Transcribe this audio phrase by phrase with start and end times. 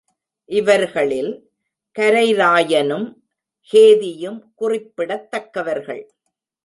[0.49, 1.49] இவர்களில்
[1.99, 3.05] கரைராயனும்,
[3.71, 6.03] ஹேதி யும் குறிப்பிடத்தக்கவர்கள்.